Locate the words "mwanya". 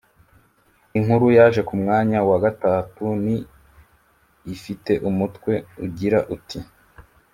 1.81-2.19